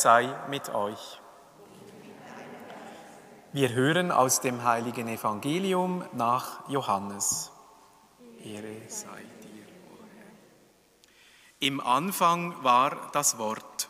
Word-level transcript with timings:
sei 0.00 0.28
mit 0.48 0.68
euch. 0.74 1.20
Wir 3.52 3.70
hören 3.70 4.12
aus 4.12 4.40
dem 4.40 4.64
heiligen 4.64 5.08
Evangelium 5.08 6.04
nach 6.12 6.68
Johannes. 6.68 7.50
Ehre 8.44 8.82
sei 8.88 9.22
dir, 9.42 9.66
o 9.90 10.04
Herr. 10.14 10.26
Im 11.60 11.80
Anfang 11.80 12.62
war 12.62 13.10
das 13.12 13.38
Wort. 13.38 13.88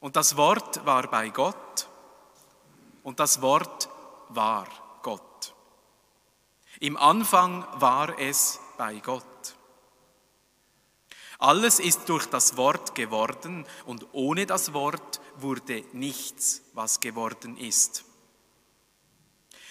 Und 0.00 0.16
das 0.16 0.36
Wort 0.36 0.84
war 0.84 1.08
bei 1.08 1.30
Gott. 1.30 1.88
Und 3.02 3.18
das 3.18 3.40
Wort 3.40 3.88
war 4.28 4.66
Gott. 5.02 5.54
Im 6.80 6.96
Anfang 6.96 7.64
war 7.80 8.18
es 8.18 8.60
bei 8.76 8.96
Gott. 9.00 9.24
Alles 11.38 11.78
ist 11.78 12.08
durch 12.08 12.26
das 12.26 12.56
Wort 12.56 12.96
geworden 12.96 13.64
und 13.86 14.06
ohne 14.12 14.44
das 14.44 14.72
Wort 14.72 15.20
wurde 15.36 15.84
nichts, 15.92 16.62
was 16.74 16.98
geworden 16.98 17.56
ist. 17.56 18.04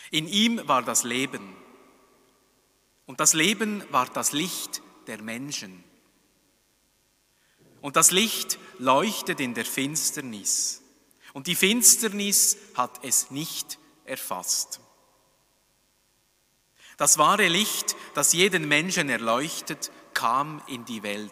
In 0.09 0.27
ihm 0.27 0.65
war 0.67 0.81
das 0.81 1.03
Leben 1.03 1.55
und 3.05 3.19
das 3.19 3.33
Leben 3.33 3.83
war 3.91 4.05
das 4.07 4.31
Licht 4.31 4.81
der 5.07 5.21
Menschen. 5.21 5.83
Und 7.81 7.97
das 7.97 8.11
Licht 8.11 8.57
leuchtet 8.79 9.41
in 9.41 9.53
der 9.53 9.65
Finsternis 9.65 10.81
und 11.33 11.47
die 11.47 11.55
Finsternis 11.55 12.57
hat 12.75 13.03
es 13.03 13.29
nicht 13.29 13.77
erfasst. 14.05 14.79
Das 16.95 17.17
wahre 17.17 17.49
Licht, 17.49 17.95
das 18.15 18.31
jeden 18.31 18.67
Menschen 18.69 19.09
erleuchtet, 19.09 19.91
kam 20.13 20.61
in 20.67 20.85
die 20.85 21.03
Welt. 21.03 21.31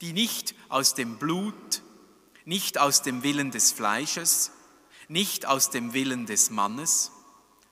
die 0.00 0.12
nicht 0.12 0.54
aus 0.68 0.94
dem 0.94 1.18
Blut, 1.18 1.82
nicht 2.44 2.78
aus 2.78 3.02
dem 3.02 3.22
Willen 3.22 3.50
des 3.50 3.72
Fleisches, 3.72 4.52
nicht 5.08 5.46
aus 5.46 5.70
dem 5.70 5.92
Willen 5.92 6.26
des 6.26 6.50
Mannes, 6.50 7.12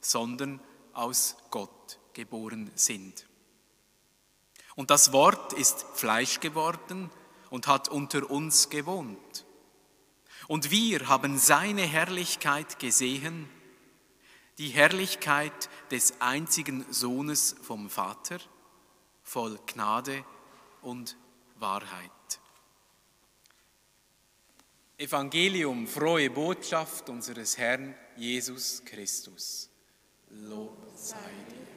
sondern 0.00 0.60
aus 0.92 1.36
Gott 1.50 1.98
geboren 2.12 2.70
sind. 2.74 3.26
Und 4.74 4.90
das 4.90 5.12
Wort 5.12 5.52
ist 5.52 5.86
Fleisch 5.94 6.40
geworden 6.40 7.10
und 7.50 7.66
hat 7.66 7.88
unter 7.88 8.30
uns 8.30 8.68
gewohnt. 8.68 9.46
Und 10.48 10.70
wir 10.70 11.08
haben 11.08 11.38
seine 11.38 11.82
Herrlichkeit 11.82 12.78
gesehen, 12.78 13.48
die 14.58 14.68
Herrlichkeit 14.68 15.68
des 15.90 16.20
einzigen 16.20 16.84
Sohnes 16.90 17.56
vom 17.62 17.90
Vater, 17.90 18.38
voll 19.22 19.58
Gnade 19.66 20.24
und 20.82 21.16
Wahrheit. 21.56 22.10
Evangelium, 24.98 25.86
frohe 25.86 26.30
Botschaft 26.30 27.10
unseres 27.10 27.58
Herrn 27.58 27.94
Jesus 28.16 28.82
Christus. 28.82 29.68
Lob 30.30 30.78
sei 30.94 31.16
dir. 31.50 31.75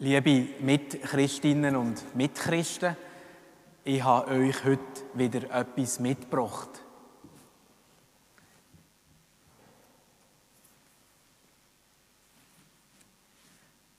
Liebe 0.00 0.46
Mitchristinnen 0.60 1.74
und 1.74 2.14
Mitchristen, 2.14 2.96
ich 3.82 4.00
habe 4.04 4.30
euch 4.30 4.64
heute 4.64 4.80
wieder 5.14 5.50
etwas 5.50 5.98
mitgebracht. 5.98 6.68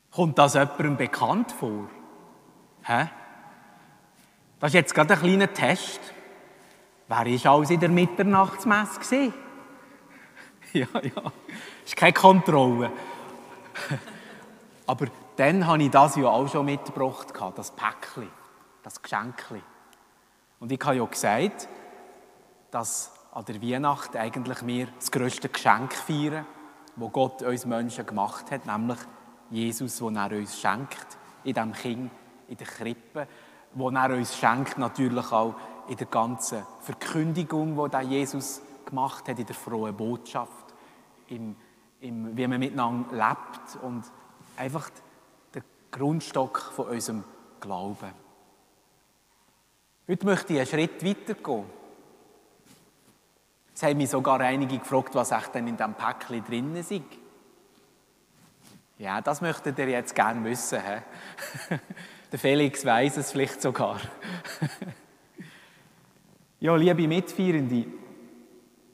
Kommt 0.10 0.38
das 0.38 0.54
jemandem 0.54 0.96
bekannt 0.96 1.52
vor? 1.52 1.90
Hä? 2.84 3.10
Das 4.62 4.70
ist 4.70 4.76
jetzt 4.76 4.96
gerade 4.96 5.16
ein 5.16 5.20
kleiner 5.20 5.52
Test. 5.52 6.00
Wer 7.10 7.26
war 7.26 7.52
alles 7.52 7.72
in 7.72 7.80
der 7.82 7.90
Mitternachtsmesse? 7.90 9.34
ja, 10.72 10.88
ja. 10.94 11.34
Ist 11.84 11.98
keine 11.98 12.14
Kontrolle. 12.14 12.90
Aber 14.90 15.06
dann 15.36 15.68
habe 15.68 15.84
ich 15.84 15.92
das 15.92 16.16
ja 16.16 16.30
auch 16.30 16.48
schon 16.48 16.66
mitgebracht, 16.66 17.28
das 17.56 17.70
Päckchen, 17.70 18.28
das 18.82 19.00
Geschenkchen. 19.00 19.62
Und 20.60 20.72
ich 20.72 20.84
habe 20.84 20.96
ja 20.96 21.06
gesagt, 21.06 21.70
dass 22.72 23.12
an 23.32 23.46
der 23.46 23.62
Weihnacht 23.62 24.16
eigentlich 24.16 24.66
wir 24.66 24.88
das 24.98 25.12
grösste 25.12 25.48
Geschenk 25.48 25.94
feiern, 25.94 26.44
wo 26.96 27.10
Gott 27.10 27.44
uns 27.44 27.68
Menschen 27.68 28.04
gemacht 28.04 28.50
hat, 28.50 28.66
nämlich 28.66 28.98
Jesus, 29.52 29.98
den 29.98 30.16
er 30.16 30.32
uns 30.32 30.60
schenkt, 30.60 31.20
in 31.44 31.54
dem 31.54 31.72
Kind, 31.72 32.10
in 32.48 32.58
der 32.58 32.66
Krippe, 32.66 33.28
wo 33.76 33.92
er 33.92 34.10
uns 34.16 34.36
schenkt 34.36 34.80
natürlich 34.80 35.32
auch 35.32 35.54
in 35.88 35.98
der 35.98 36.08
ganzen 36.08 36.66
Verkündigung, 36.80 37.76
die 37.76 37.92
der 37.92 38.02
Jesus 38.02 38.64
gemacht 38.86 39.30
hat, 39.30 39.38
in 39.38 39.46
der 39.46 39.56
frohen 39.56 39.96
Botschaft, 39.96 40.74
im, 41.28 41.56
im, 42.02 42.36
wie 42.36 42.48
man 42.48 42.58
miteinander 42.58 43.16
lebt 43.16 43.84
und 43.84 44.04
einfach 44.60 44.90
der 45.54 45.64
Grundstock 45.90 46.60
von 46.60 46.90
unserem 46.90 47.24
Glauben. 47.60 48.12
Heute 50.08 50.26
möchte 50.26 50.54
ich 50.54 50.60
einen 50.60 50.68
Schritt 50.68 51.06
weitergehen. 51.06 51.66
Es 53.74 53.84
haben 53.84 53.98
mich 53.98 54.10
sogar 54.10 54.42
einige 54.42 54.78
gefragt, 54.78 55.16
was 55.16 55.32
echt 55.32 55.56
denn 55.56 55.68
in 55.68 55.78
diesem 55.78 55.94
Päckchen 55.94 56.44
drin 56.44 56.76
ist. 56.76 56.92
Ja, 58.98 59.22
das 59.22 59.40
möchtet 59.40 59.80
ihr 59.80 59.88
jetzt 59.88 60.14
gerne 60.14 60.44
wissen. 60.44 60.82
He? 60.82 61.76
Der 62.32 62.40
Felix 62.40 62.86
weiß 62.86 63.18
es 63.18 63.32
vielleicht 63.32 63.62
sogar. 63.62 64.00
ja, 66.60 66.76
liebe 66.76 67.08
Mitfeierende, 67.08 67.86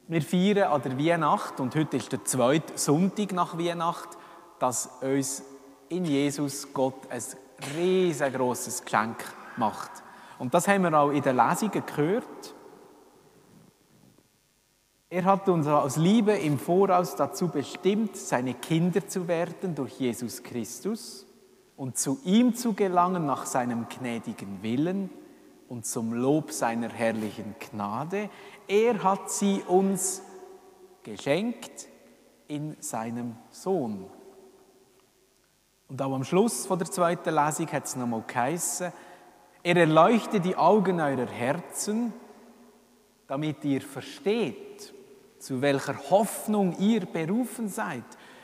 wir 0.07 0.21
feiern 0.21 0.71
an 0.71 0.81
der 0.83 0.99
Weihnacht 0.99 1.59
und 1.59 1.75
heute 1.75 1.97
ist 1.97 2.11
der 2.11 2.23
zweite 2.23 2.77
Sonntag 2.77 3.31
nach 3.31 3.57
Weihnacht, 3.57 4.09
dass 4.59 4.87
uns 5.01 5.43
in 5.89 6.05
Jesus 6.05 6.73
Gott 6.73 7.09
ein 7.09 7.21
riesengroßes 7.77 8.83
Geschenk 8.83 9.23
macht. 9.57 9.91
Und 10.39 10.53
das 10.53 10.67
haben 10.67 10.83
wir 10.83 10.99
auch 10.99 11.11
in 11.11 11.21
den 11.21 11.35
Lesungen 11.35 11.83
gehört. 11.85 12.55
Er 15.09 15.23
hat 15.23 15.47
uns 15.47 15.67
aus 15.67 15.95
Liebe 15.97 16.33
im 16.33 16.59
Voraus 16.59 17.15
dazu 17.15 17.47
bestimmt, 17.47 18.17
seine 18.17 18.53
Kinder 18.53 19.07
zu 19.07 19.27
werden 19.27 19.75
durch 19.75 19.99
Jesus 19.99 20.43
Christus. 20.43 21.25
und 21.77 21.97
zu 21.97 22.19
ihm 22.23 22.55
zu 22.55 22.73
gelangen 22.73 23.25
nach 23.25 23.45
seinem 23.45 23.87
gnädigen 23.89 24.61
Willen 24.63 25.09
und 25.67 25.85
zum 25.85 26.13
Lob 26.13 26.51
seiner 26.51 26.89
herrlichen 26.89 27.55
Gnade. 27.59 28.29
Er 28.67 29.03
hat 29.03 29.29
sie 29.29 29.61
uns 29.67 30.21
geschenkt 31.03 31.87
in 32.47 32.77
seinem 32.79 33.35
Sohn. 33.51 34.05
Und 35.87 36.01
auch 36.01 36.13
am 36.13 36.23
Schluss 36.23 36.65
von 36.65 36.79
der 36.79 36.89
zweiten 36.89 37.33
Lesung 37.33 37.71
hat 37.71 37.85
es 37.85 37.95
nochmal 37.95 38.23
geheißen, 38.25 38.91
er 39.63 39.77
erleuchte 39.77 40.39
die 40.39 40.55
Augen 40.55 41.01
eurer 41.01 41.25
Herzen, 41.25 42.13
damit 43.27 43.63
ihr 43.65 43.81
versteht, 43.81 44.93
zu 45.39 45.59
welcher 45.61 45.97
Hoffnung 46.11 46.77
ihr 46.77 47.05
berufen 47.07 47.67
seid, 47.67 48.03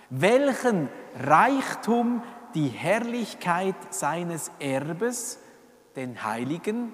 welchen 0.09 0.89
Reichtum 1.15 2.23
die 2.55 2.67
Herrlichkeit 2.67 3.93
seines 3.93 4.51
Erbes 4.59 5.39
den 5.95 6.23
Heiligen, 6.23 6.91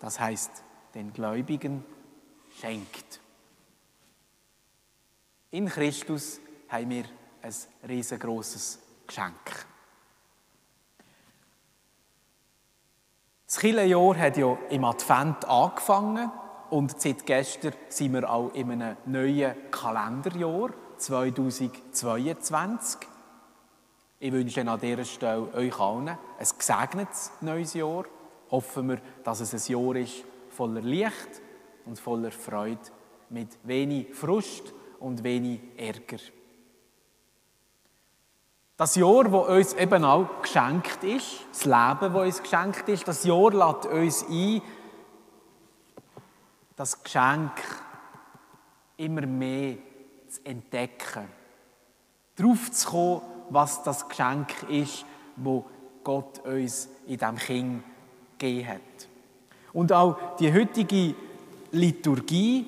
das 0.00 0.18
heißt 0.18 0.64
den 0.94 1.12
Gläubigen, 1.12 1.84
schenkt. 2.60 3.20
In 5.50 5.66
Christus 5.66 6.40
haben 6.68 6.90
wir 6.90 7.04
ein 7.42 7.52
riesengroßes 7.88 8.78
Geschenk. 9.06 9.66
Das 13.48 13.58
Kirchenjahr 13.60 14.16
hat 14.18 14.36
ja 14.36 14.58
im 14.68 14.84
Advent 14.84 15.48
angefangen 15.48 16.30
und 16.68 17.00
seit 17.00 17.24
gestern 17.24 17.72
sind 17.88 18.12
wir 18.12 18.30
auch 18.30 18.52
in 18.52 18.70
einem 18.70 18.98
neuen 19.06 19.54
Kalenderjahr 19.70 20.68
2022. 20.98 23.08
Ich 24.20 24.32
wünsche 24.32 24.68
an 24.68 24.78
dieser 24.78 25.06
Stelle 25.06 25.48
euch 25.54 25.80
allen 25.80 26.08
ein 26.08 26.18
gesegnetes 26.58 27.30
neues 27.40 27.72
Jahr. 27.72 28.04
Hoffen 28.50 28.90
wir, 28.90 28.98
dass 29.24 29.40
es 29.40 29.54
ein 29.54 29.72
Jahr 29.72 29.96
ist 29.96 30.24
voller 30.50 30.82
Licht 30.82 31.40
und 31.86 31.98
voller 31.98 32.30
Freude, 32.30 32.76
mit 33.30 33.48
wenig 33.62 34.14
Frust 34.14 34.74
und 35.00 35.24
wenig 35.24 35.58
Ärger. 35.78 36.18
Das 38.78 38.94
Jahr, 38.94 39.24
das 39.24 39.48
uns 39.48 39.74
eben 39.74 40.04
auch 40.04 40.40
geschenkt 40.40 41.02
ist, 41.02 41.44
das 41.50 41.64
Leben, 41.64 42.14
das 42.14 42.14
uns 42.14 42.42
geschenkt 42.44 42.88
ist, 42.88 43.08
das 43.08 43.24
Jahr 43.24 43.50
lädt 43.50 43.86
uns 43.86 44.24
ein, 44.30 44.62
das 46.76 47.02
Geschenk 47.02 47.50
immer 48.96 49.26
mehr 49.26 49.78
zu 50.28 50.46
entdecken. 50.46 51.26
Darauf 52.36 52.70
zu 52.70 52.88
kommen, 52.88 53.22
was 53.50 53.82
das 53.82 54.08
Geschenk 54.08 54.62
ist, 54.68 55.04
wo 55.34 55.64
Gott 56.04 56.38
uns 56.44 56.88
in 57.08 57.18
diesem 57.18 57.36
Kind 57.36 57.82
gegeben 58.38 58.68
hat. 58.68 59.08
Und 59.72 59.92
auch 59.92 60.36
die 60.38 60.54
heutige 60.54 61.16
Liturgie, 61.72 62.64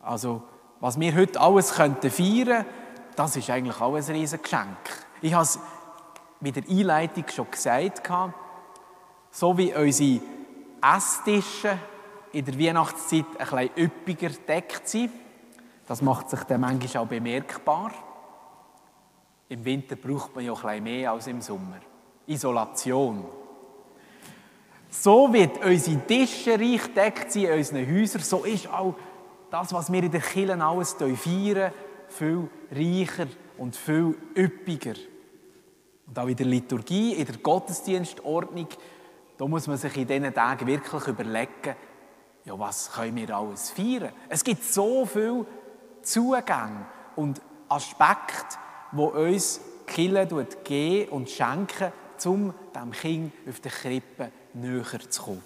also 0.00 0.42
was 0.80 0.98
wir 0.98 1.14
heute 1.14 1.38
alles 1.38 1.74
könnten 1.74 2.10
feiern, 2.10 2.64
das 3.14 3.36
ist 3.36 3.50
eigentlich 3.50 3.78
auch 3.78 3.94
ein 3.94 4.02
riesiges 4.02 4.42
Geschenk. 4.42 5.07
Ich 5.20 5.32
habe 5.32 5.42
es 5.42 5.58
mit 6.40 6.56
der 6.56 6.62
Einleitung 6.68 7.24
schon 7.28 7.50
gesagt, 7.50 8.08
so 9.30 9.58
wie 9.58 9.74
unsere 9.74 10.20
Esstische 10.80 11.78
in 12.32 12.44
der 12.44 12.58
Weihnachtszeit 12.58 13.24
ein 13.38 13.46
bisschen 13.46 13.84
üppiger 13.84 14.30
deckt 14.30 14.88
sind, 14.88 15.10
das 15.86 16.02
macht 16.02 16.30
sich 16.30 16.42
dann 16.44 16.60
manchmal 16.60 17.04
auch 17.04 17.08
bemerkbar. 17.08 17.90
Im 19.48 19.64
Winter 19.64 19.96
braucht 19.96 20.34
man 20.36 20.44
ja 20.44 20.52
ein 20.52 20.60
bisschen 20.60 20.84
mehr 20.84 21.12
als 21.12 21.26
im 21.26 21.40
Sommer. 21.40 21.78
Isolation. 22.26 23.24
So 24.90 25.32
wird 25.32 25.64
unsere 25.64 26.06
Tische 26.06 26.58
reich 26.58 26.92
deckt 26.94 27.32
sind 27.32 27.44
in 27.44 27.58
unseren 27.58 27.86
Häusern, 27.90 28.22
so 28.22 28.44
ist 28.44 28.68
auch 28.68 28.94
das, 29.50 29.72
was 29.72 29.90
wir 29.90 30.02
in 30.02 30.10
der 30.10 30.20
Kirche 30.20 30.62
alles 30.62 30.92
feiern, 30.92 31.72
viel 32.08 32.50
reicher 32.70 33.26
und 33.56 33.76
viel 33.76 34.16
üppiger. 34.36 34.94
Und 36.06 36.18
auch 36.18 36.26
in 36.26 36.36
der 36.36 36.46
Liturgie, 36.46 37.12
in 37.12 37.26
der 37.26 37.36
Gottesdienstordnung, 37.36 38.68
da 39.36 39.46
muss 39.46 39.66
man 39.66 39.76
sich 39.76 39.96
in 39.96 40.06
diesen 40.06 40.34
Tagen 40.34 40.66
wirklich 40.66 41.06
überlegen, 41.06 41.76
ja, 42.44 42.58
was 42.58 42.90
können 42.92 43.16
wir 43.16 43.36
alles 43.36 43.70
feiern? 43.70 44.12
Es 44.28 44.42
gibt 44.42 44.64
so 44.64 45.04
viele 45.04 45.44
Zugänge 46.02 46.86
und 47.16 47.40
Aspekte, 47.68 48.56
die 48.92 48.96
uns 48.96 49.60
die 49.86 49.92
Kirche 49.92 50.46
geben 50.64 51.10
und 51.10 51.30
schenken, 51.30 51.92
um 52.24 52.54
dem 52.74 52.90
Kind 52.92 53.32
auf 53.48 53.60
der 53.60 53.70
Krippe 53.70 54.32
näher 54.54 55.10
zu 55.10 55.22
kommen. 55.22 55.42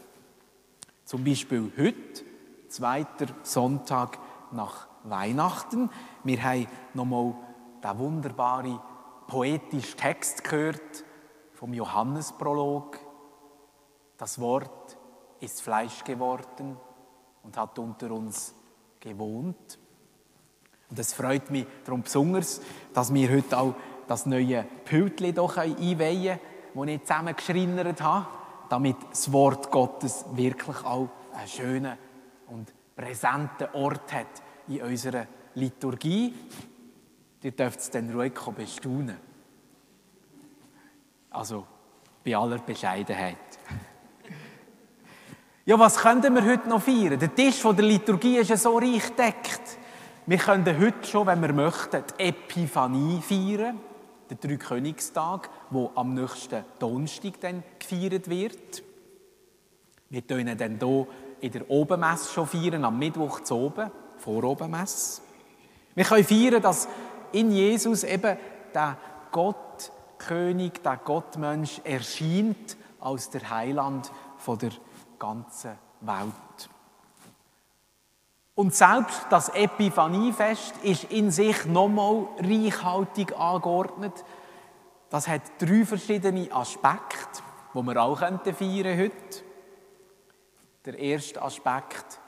Zum 1.04 1.24
Beispiel 1.24 1.72
heute, 1.76 2.24
zweiter 2.69 3.26
Sonntag 3.42 4.19
nach 4.52 4.86
Weihnachten. 5.04 5.90
Wir 6.24 6.42
haben 6.42 6.66
nochmal 6.94 7.34
den 7.82 7.98
wunderbaren 7.98 8.78
poetischen 9.26 9.96
Text 9.96 10.44
gehört 10.44 11.04
vom 11.52 11.74
Johannesprolog. 11.74 12.98
Das 14.16 14.38
Wort 14.40 14.96
ist 15.40 15.62
Fleisch 15.62 16.04
geworden 16.04 16.76
und 17.43 17.56
hat 17.56 17.79
unter 17.79 18.12
uns 18.12 18.55
gewohnt. 19.00 19.79
Und 20.91 20.98
es 20.98 21.12
freut 21.12 21.50
mich 21.50 21.67
darum 21.84 22.02
besonders, 22.02 22.60
dass 22.93 23.12
wir 23.12 23.31
heute 23.31 23.58
auch 23.58 23.74
das 24.06 24.26
neue 24.26 24.64
Pültli 24.84 25.32
doch 25.32 25.56
einweihen 25.56 26.38
können, 26.74 26.86
das 26.86 26.94
ich 26.94 27.02
zusammen 27.02 27.36
geschreinert 27.36 28.02
habe, 28.02 28.26
damit 28.69 28.96
das 29.10 29.32
Wort 29.32 29.70
Gottes 29.70 30.24
wirklich 30.32 30.84
auch 30.84 31.08
einen 31.32 31.48
schönen 31.48 31.98
und 32.46 32.72
präsenten 32.94 33.69
Ort 33.72 34.12
hat 34.12 34.43
in 34.69 34.82
unserer 34.82 35.26
Liturgie. 35.54 36.34
Ihr 37.42 37.50
dürft 37.50 37.80
es 37.80 37.90
dann 37.90 38.10
ruhig 38.10 38.32
bestaunen. 38.32 39.16
Also 41.30 41.66
bei 42.24 42.36
aller 42.36 42.58
Bescheidenheit. 42.58 43.36
Ja, 45.64 45.78
was 45.78 45.96
könnten 45.96 46.34
wir 46.34 46.44
heute 46.44 46.68
noch 46.68 46.82
feiern? 46.82 47.16
Der 47.20 47.32
Tisch 47.32 47.62
der 47.62 47.84
Liturgie 47.84 48.38
ist 48.38 48.50
ja 48.50 48.56
so 48.56 48.78
reich 48.78 49.14
deckt. 49.14 49.78
Wir 50.26 50.38
können 50.38 50.66
heute 50.66 51.06
schon, 51.06 51.24
wenn 51.28 51.40
wir 51.40 51.52
möchten, 51.52 52.02
die 52.18 52.24
Epiphanie 52.24 53.20
feiern, 53.20 53.78
den 54.28 54.40
Dreikönigstag, 54.40 55.48
wo 55.70 55.92
am 55.94 56.14
nächsten 56.14 56.64
Donnerstag 56.80 57.40
dann 57.40 57.62
gefeiert 57.78 58.28
wird. 58.28 58.82
Wir 60.10 60.22
können 60.22 60.58
dann 60.58 60.80
hier 60.80 61.06
in 61.40 61.52
der 61.52 61.70
Obenmesse 61.70 62.32
schon 62.32 62.48
feiern, 62.48 62.84
am 62.84 62.98
Mittwoch 62.98 63.40
zu 63.40 63.54
oben, 63.56 63.88
vor 64.16 64.42
Obenmesse. 64.42 65.22
Wir 65.94 66.05
können 66.05 66.25
feiern, 66.25 66.63
dass 66.63 66.89
in 67.32 67.51
Jesus 67.51 68.05
eben 68.05 68.39
der 68.75 68.96
Gottkönig, 69.31 70.82
der 70.82 70.96
Gottmensch 70.99 71.81
erscheint 71.84 72.77
als 73.01 73.31
der 73.31 73.51
Heiland 73.51 74.11
von 74.39 74.58
der 74.58 74.72
ganzen 75.19 75.79
Welt. 76.01 76.70
Und 78.55 78.75
selbst 78.75 79.27
das 79.31 79.49
Epiphaniefest 79.51 80.75
ist 80.82 81.05
in 81.05 81.31
sich 81.31 81.65
nochmal 81.65 82.27
reichhaltig 82.39 83.37
angeordnet. 83.37 84.13
Das 85.11 85.27
hat 85.27 85.43
drei 85.58 85.84
verschiedene 85.84 86.53
Aspekte, 86.53 87.43
die 87.75 87.82
wir 87.82 88.03
auch 88.03 88.19
feiern 88.19 88.99
heute. 88.99 89.44
Der 90.84 90.99
erste 90.99 91.41
Aspekt, 91.41 92.20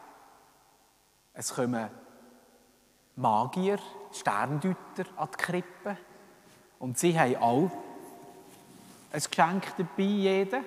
es 1.35 1.55
kommen 1.55 1.91
Magier, 3.17 3.79
Sterndeuter 4.13 5.05
an 5.17 5.29
die 5.33 5.37
Krippe. 5.37 5.97
Und 6.79 6.99
sie 6.99 7.19
haben 7.19 7.37
auch 7.37 7.71
ein 9.13 9.23
Geschenk 9.23 9.77
dabei, 9.77 10.03
jeder. 10.03 10.61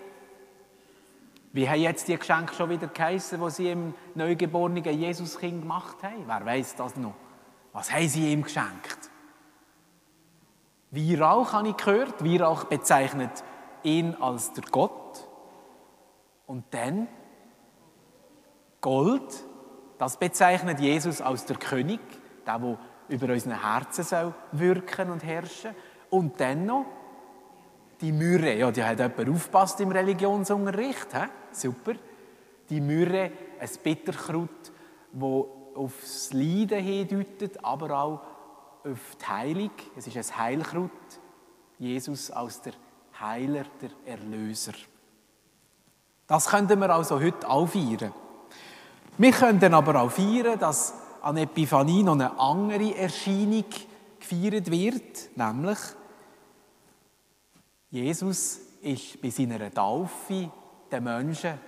Wie 1.52 1.68
haben 1.68 1.82
jetzt 1.82 2.08
die 2.08 2.18
Geschenke 2.18 2.54
schon 2.54 2.70
wieder 2.70 2.88
geheissen, 2.88 3.42
die 3.42 3.52
sie 3.52 3.72
im 3.72 3.94
neugeborenen 4.16 4.84
Jesuskind 4.84 5.62
gemacht 5.62 5.98
haben? 6.04 6.24
Wer 6.26 6.46
weiß 6.46 6.76
das 6.76 6.96
noch? 6.96 7.16
Was 7.74 7.92
haben 7.92 8.08
sie 8.08 8.32
ihm 8.32 8.44
geschenkt? 8.44 9.10
Weihrauch 10.92 11.54
habe 11.54 11.70
ich 11.70 11.78
gehört. 11.78 12.24
Weihrauch 12.24 12.66
bezeichnet 12.66 13.44
ihn 13.84 14.16
als 14.16 14.54
der 14.54 14.64
Gott. 14.72 15.28
Und 16.46 16.64
dann 16.72 17.08
Gold, 18.80 19.44
das 19.98 20.18
bezeichnet 20.18 20.80
Jesus 20.80 21.20
als 21.20 21.46
der 21.46 21.58
König, 21.58 22.00
der, 22.48 22.60
der 22.60 22.78
über 23.10 23.34
unsere 23.34 23.62
Herzen 23.62 24.04
soll 24.04 24.34
wirken 24.54 25.12
und 25.12 25.24
herrschen. 25.24 25.76
Und 26.10 26.40
dann 26.40 26.66
noch 26.66 26.86
die 28.00 28.12
Myrrhe. 28.12 28.56
Ja, 28.58 28.72
die 28.72 28.84
hat 28.84 29.00
jemand 29.00 29.30
aufgepasst 29.30 29.80
im 29.82 29.92
Religionsunterricht. 29.92 31.14
He? 31.14 31.28
Super. 31.52 31.94
Die 32.70 32.82
Myrrhe, 32.82 33.32
ein 33.60 33.70
Bitterkraut, 33.84 34.72
das 35.12 35.44
aufs 35.76 36.34
Leiden 36.34 36.84
hindeutet, 36.84 37.64
aber 37.64 37.92
auch 38.00 38.22
auf 38.84 39.16
die 39.20 39.26
Heilung. 39.26 39.72
Es 39.96 40.08
ist 40.08 40.18
ein 40.18 40.38
Heilkraut. 40.38 40.92
Jesus 41.80 42.32
als 42.32 42.62
der 42.62 42.74
Heiler, 43.20 43.66
der 43.82 44.14
Erlöser. 44.14 44.74
Das 46.26 46.48
könnten 46.50 46.80
wir 46.80 46.90
also 46.90 47.20
heute 47.20 47.48
auch 47.50 47.68
feiern. 47.68 48.12
Wir 49.18 49.32
könnten 49.32 49.74
aber 49.74 50.02
auch 50.02 50.12
feiern, 50.12 50.60
dass 50.60 50.94
an 51.28 51.36
Epiphanie 51.36 52.04
noch 52.04 52.14
eine 52.14 52.40
andere 52.40 52.96
Erscheinung 52.96 53.66
gefeiert 54.18 54.72
wird, 54.72 55.36
nämlich 55.36 55.78
Jesus 57.90 58.60
ist 58.82 59.22
bei 59.22 59.30
seiner 59.30 59.70
Taufe 59.70 60.50
den 60.90 61.04
Menschen 61.04 61.60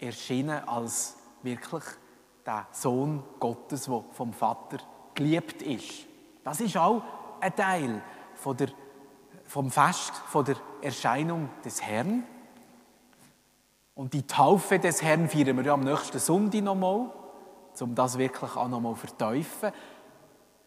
erschienen 0.00 0.66
als 0.66 1.14
wirklich 1.42 1.84
der 2.46 2.66
Sohn 2.72 3.22
Gottes, 3.38 3.84
der 3.84 4.02
vom 4.12 4.32
Vater 4.32 4.78
geliebt 5.14 5.60
ist. 5.60 6.06
Das 6.42 6.62
ist 6.62 6.78
auch 6.78 7.02
ein 7.38 7.54
Teil 7.54 8.00
von 8.36 8.56
der, 8.56 8.68
vom 9.44 9.70
Fest 9.70 10.12
von 10.26 10.46
der 10.46 10.56
Erscheinung 10.80 11.50
des 11.62 11.82
Herrn. 11.82 12.24
Und 13.94 14.14
die 14.14 14.26
Taufe 14.26 14.78
des 14.78 15.02
Herrn 15.02 15.28
feiern 15.28 15.58
wir 15.58 15.64
ja 15.64 15.74
am 15.74 15.84
nächsten 15.84 16.18
Sonntag 16.18 16.62
nochmal, 16.62 17.10
um 17.80 17.94
das 17.94 18.18
wirklich 18.18 18.56
auch 18.56 18.68
nochmal 18.68 18.94
zu 18.94 19.06
verteufeln. 19.06 19.72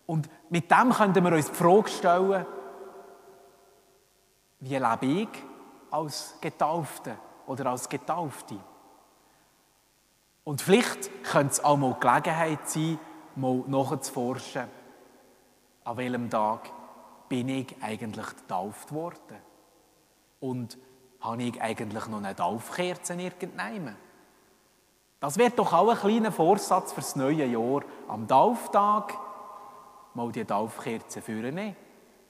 Und 0.06 0.30
mit 0.50 0.70
dem 0.70 0.92
könnten 0.92 1.24
wir 1.24 1.32
uns 1.32 1.50
die 1.50 1.56
Frage 1.56 1.90
stellen, 1.90 2.46
wie 4.60 4.78
lebe 4.78 5.06
ich 5.06 5.30
als 5.92 6.36
Getaufte 6.42 7.18
oder 7.48 7.68
als 7.68 7.88
Getaufte? 7.90 8.58
Und 10.44 10.62
vielleicht 10.62 11.24
könnte 11.24 11.54
es 11.54 11.64
auch 11.64 11.78
mal 11.78 11.96
Gelegenheit 12.00 12.70
sein, 12.70 13.00
mal 13.36 13.64
nachzuforschen, 13.68 14.68
an 15.84 15.98
welchem 15.98 16.30
Tag 16.30 16.72
bin 17.30 17.50
ich 17.50 17.76
eigentlich 17.82 18.28
getauft 18.28 18.92
worden? 18.92 19.38
Und 20.40 20.78
habe 21.20 21.44
ich 21.44 21.62
eigentlich 21.62 22.08
noch 22.08 22.20
eine 22.20 22.36
Taufkerze 22.36 23.14
irgendeinem? 23.16 23.96
Das 25.26 25.40
wird 25.40 25.58
doch 25.58 25.74
auch 25.74 25.90
ein 25.90 25.98
kleiner 25.98 26.32
Vorsatz 26.32 26.92
fürs 26.92 27.16
neue 27.16 27.48
Jahr. 27.48 27.82
Am 28.08 28.28
Tauftag 28.28 29.18
mal 30.14 30.32
die 30.32 30.46
Taufkerze 30.46 31.20
führen 31.20 31.76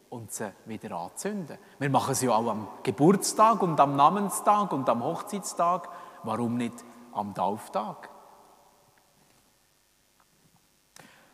und 0.09 0.31
sie 0.31 0.49
wieder 0.63 0.95
anzünden. 0.95 1.57
Wir 1.77 1.89
machen 1.89 2.13
es 2.13 2.21
ja 2.21 2.31
auch 2.31 2.47
am 2.47 2.69
Geburtstag 2.83 3.61
und 3.63 3.77
am 3.81 3.97
Namenstag 3.97 4.71
und 4.71 4.87
am 4.87 5.03
Hochzeitstag. 5.03 5.89
Warum 6.23 6.55
nicht 6.55 6.85
am 7.11 7.33
Tauftag? 7.33 8.07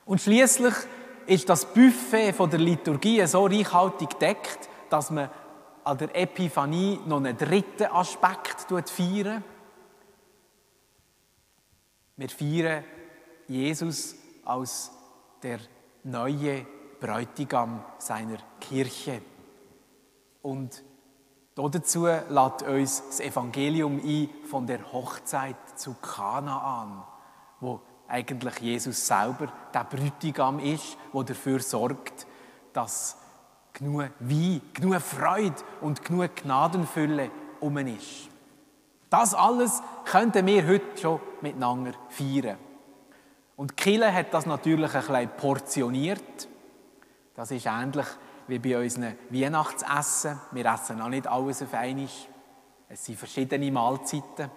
Und 0.06 0.20
schließlich 0.20 0.74
ist 1.28 1.48
das 1.48 1.66
Buffet 1.66 2.34
von 2.34 2.50
der 2.50 2.60
Liturgie 2.60 3.24
so 3.28 3.46
reichhaltig 3.46 4.18
deckt, 4.18 4.68
dass 4.90 5.12
man 5.12 5.30
an 5.84 5.98
der 6.00 6.16
Epiphanie 6.16 7.00
noch 7.06 7.18
einen 7.18 7.38
dritten 7.38 7.86
Aspekt 7.86 8.66
feiern. 8.90 9.44
Wir 12.18 12.30
feiern 12.30 12.84
Jesus 13.48 14.16
als 14.46 14.92
der 15.44 15.60
neue 16.04 16.66
Bräutigam 17.00 17.84
seiner 17.98 18.38
Kirche. 18.60 19.22
Und 20.42 20.84
dazu 21.56 22.06
lädt 22.06 22.62
uns 22.64 23.04
das 23.08 23.20
Evangelium 23.20 24.00
ein 24.04 24.30
von 24.46 24.66
der 24.66 24.92
Hochzeit 24.92 25.56
zu 25.76 25.96
Kanaan, 25.96 27.04
wo 27.60 27.82
eigentlich 28.08 28.60
Jesus 28.60 29.08
selber 29.08 29.52
der 29.74 29.84
Bräutigam 29.86 30.60
ist, 30.60 30.98
der 31.14 31.24
dafür 31.24 31.60
sorgt, 31.60 32.28
dass 32.74 33.18
genug 33.74 34.10
Wein, 34.20 34.62
genug 34.74 35.02
Freude 35.02 35.56
und 35.82 36.04
genug 36.04 36.36
Gnadenfülle 36.36 37.32
um 37.60 37.78
ist. 37.78 38.31
Das 39.12 39.34
alles 39.34 39.84
könnten 40.06 40.48
wir 40.48 40.66
heute 40.66 40.98
schon 40.98 41.20
miteinander 41.42 41.92
feiern. 42.08 42.58
Und 43.58 43.76
Kille 43.76 44.12
hat 44.12 44.34
das 44.34 44.46
natürlich 44.46 44.96
ein 44.96 45.02
bisschen 45.02 45.30
portioniert. 45.36 46.48
Das 47.36 47.52
ist 47.52 47.66
ähnlich 47.66 48.06
wie 48.48 48.60
bei 48.60 48.82
unseren 48.82 49.18
Weihnachtsessen. 49.30 50.40
Wir 50.54 50.66
essen 50.66 51.02
auch 51.02 51.10
nicht 51.10 51.28
alles 51.28 51.62
auf 51.62 51.74
einmal. 51.74 52.08
Es 52.88 53.06
sind 53.06 53.20
verschiedene 53.20 53.70
Mahlzeiten. 53.70 54.50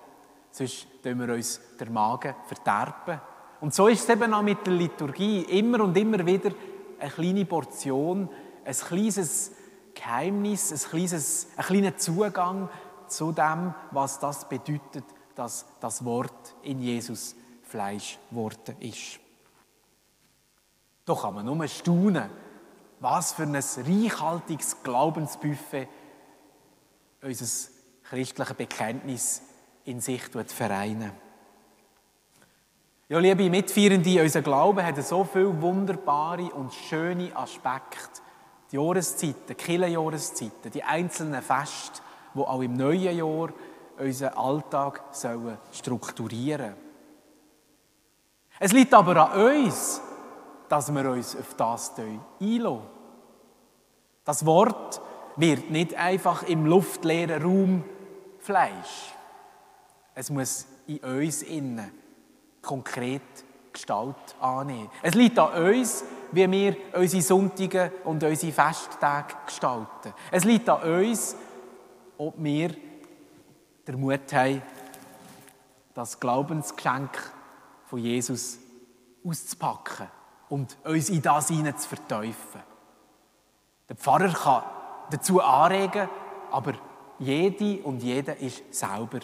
Sonst 0.52 0.86
tun 1.02 1.18
wir 1.18 1.34
uns 1.34 1.60
der 1.80 1.90
Magen 1.90 2.36
verderben. 2.46 3.20
Und 3.60 3.74
so 3.74 3.88
ist 3.88 4.04
es 4.04 4.08
eben 4.08 4.32
auch 4.32 4.42
mit 4.42 4.64
der 4.64 4.74
Liturgie. 4.74 5.42
Immer 5.58 5.82
und 5.82 5.96
immer 5.96 6.24
wieder 6.24 6.52
eine 7.00 7.10
kleine 7.10 7.44
Portion, 7.44 8.28
ein 8.64 8.72
kleines 8.72 9.50
Geheimnis, 9.94 10.70
ein, 10.70 10.90
kleines, 10.90 11.48
ein 11.56 11.64
kleiner 11.64 11.96
Zugang 11.96 12.68
zu 13.10 13.32
dem, 13.32 13.74
was 13.90 14.18
das 14.18 14.48
bedeutet, 14.48 15.04
dass 15.34 15.66
das 15.80 16.04
Wort 16.04 16.54
in 16.62 16.80
Jesus 16.80 17.34
Fleisch 17.62 18.18
geworden 18.30 18.76
ist. 18.80 19.18
Doch 21.04 21.22
kann 21.22 21.34
man 21.34 21.46
nur 21.46 21.66
staunen, 21.68 22.30
was 23.00 23.32
für 23.32 23.42
ein 23.42 23.54
reichhaltiges 23.54 24.82
Glaubensbuffet 24.82 25.88
unser 27.22 27.70
christliches 28.04 28.56
Bekenntnis 28.56 29.42
in 29.84 30.00
sich 30.00 30.22
vereinen. 30.22 31.12
Ja, 33.08 33.18
liebe 33.18 33.50
Mitfeierende, 33.50 34.22
unser 34.22 34.40
Glaube 34.40 34.84
hat 34.84 35.02
so 35.04 35.24
viele 35.24 35.60
wunderbare 35.60 36.44
und 36.54 36.72
schöne 36.72 37.36
Aspekte. 37.36 38.22
Die 38.72 38.76
Jahreszeiten, 38.76 39.46
die 39.48 39.54
Kirchenjahreszeiten, 39.54 40.70
die 40.72 40.82
einzelnen 40.82 41.42
Feste, 41.42 42.00
die 42.34 42.40
auch 42.40 42.60
im 42.60 42.74
neuen 42.74 43.16
Jahr 43.16 43.48
unseren 43.98 44.34
Alltag 44.34 45.02
strukturieren 45.72 46.58
sollen. 46.58 46.84
Es 48.58 48.72
liegt 48.72 48.94
aber 48.94 49.32
an 49.32 49.40
uns, 49.40 50.00
dass 50.68 50.92
wir 50.92 51.10
uns 51.10 51.36
auf 51.36 51.54
das 51.54 51.92
einlassen. 52.40 52.80
Das 54.24 54.46
Wort 54.46 55.00
wird 55.36 55.70
nicht 55.70 55.94
einfach 55.94 56.44
im 56.44 56.66
luftleeren 56.66 57.42
Raum 57.42 57.84
Fleisch. 58.38 59.12
Es 60.14 60.30
muss 60.30 60.66
in 60.86 60.98
uns 60.98 61.42
innen 61.42 61.90
konkret 62.62 63.22
Gestalt 63.72 64.16
annehmen. 64.40 64.90
Es 65.02 65.14
liegt 65.14 65.38
an 65.38 65.64
uns, 65.64 66.04
wie 66.30 66.50
wir 66.50 66.76
unsere 66.94 67.22
Sonntage 67.22 67.92
und 68.04 68.22
unsere 68.22 68.52
Festtage 68.52 69.34
gestalten. 69.46 70.14
Es 70.30 70.44
liegt 70.44 70.68
an 70.68 70.82
uns, 70.82 71.36
ob 72.18 72.34
wir 72.38 72.74
den 73.86 74.00
Mut 74.00 74.32
haben, 74.32 74.62
das 75.94 76.18
Glaubensgeschenk 76.18 77.10
von 77.86 77.98
Jesus 77.98 78.58
auszupacken 79.24 80.08
und 80.48 80.76
uns 80.84 81.08
in 81.08 81.22
das 81.22 81.48
hinein 81.48 81.76
zu 81.78 81.88
verteufeln. 81.88 82.64
Der 83.88 83.96
Pfarrer 83.96 84.32
kann 84.32 84.62
dazu 85.10 85.40
anregen, 85.40 86.08
aber 86.50 86.74
jede 87.18 87.82
und 87.82 88.02
jeder 88.02 88.36
ist 88.38 88.74
selber 88.74 89.20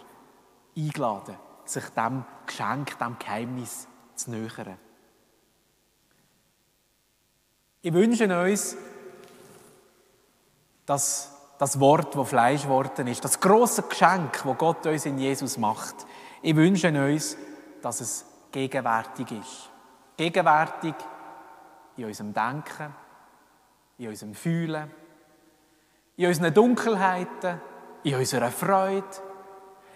eingeladen, 0.77 1.37
sich 1.65 1.85
dem 1.91 2.25
Geschenk, 2.47 2.99
dem 2.99 3.19
Geheimnis 3.19 3.89
zu 4.15 4.31
nähern. 4.31 4.79
Ich 7.83 7.93
wünsche 7.93 8.43
uns, 8.43 8.77
dass 10.85 11.40
das 11.61 11.79
Wort, 11.79 12.17
das 12.17 12.29
Fleisch 12.31 12.63
geworden 12.63 13.07
ist, 13.07 13.23
das 13.23 13.39
große 13.39 13.83
Geschenk, 13.83 14.43
das 14.43 14.57
Gott 14.57 14.87
uns 14.87 15.05
in 15.05 15.19
Jesus 15.19 15.59
macht, 15.59 15.95
ich 16.41 16.57
wünsche 16.57 16.89
uns, 16.89 17.37
dass 17.83 18.01
es 18.01 18.25
gegenwärtig 18.51 19.31
ist. 19.33 19.69
Gegenwärtig 20.17 20.95
in 21.99 22.07
unserem 22.07 22.33
Denken, 22.33 22.95
in 23.99 24.09
unserem 24.09 24.33
Fühlen, 24.33 24.91
in 26.17 26.29
unseren 26.29 26.55
Dunkelheiten, 26.55 27.61
in 28.05 28.15
unserer 28.15 28.51
Freude, 28.51 29.05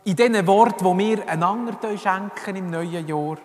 in 0.05 0.17
diesen 0.17 0.47
Worten, 0.47 0.99
die 0.99 1.17
wir 1.17 1.27
einander 1.27 1.97
schenken 1.97 2.57
im 2.57 2.71
neuen 2.71 3.09
Jahr, 3.09 3.39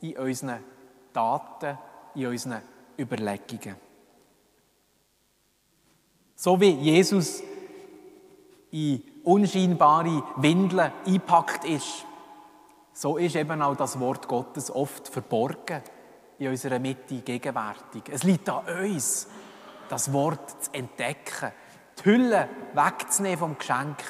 in 0.00 0.16
unseren 0.16 0.64
Taten, 1.12 1.76
in 2.14 2.26
unseren 2.26 2.62
Überlegungen. 2.98 3.91
So 6.42 6.60
wie 6.60 6.70
Jesus 6.70 7.40
in 8.72 9.00
unscheinbare 9.22 10.24
Windeln 10.38 10.90
eingepackt 11.06 11.64
ist, 11.64 12.04
so 12.92 13.16
ist 13.16 13.36
eben 13.36 13.62
auch 13.62 13.76
das 13.76 14.00
Wort 14.00 14.26
Gottes 14.26 14.68
oft 14.68 15.06
verborgen 15.06 15.82
in 16.40 16.48
unserer 16.48 16.80
Mitte 16.80 17.20
gegenwärtig. 17.20 18.02
Es 18.10 18.24
liegt 18.24 18.48
an 18.48 18.64
uns, 18.66 19.28
das 19.88 20.12
Wort 20.12 20.64
zu 20.64 20.74
entdecken, 20.74 21.52
die 22.00 22.04
Hülle 22.06 22.48
wegzunehmen 22.74 23.38
vom 23.38 23.56
Geschenk 23.56 24.02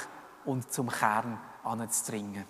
und 0.47 0.73
zum 0.73 0.89
Kern 0.89 1.39
anzudringen. 1.65 2.47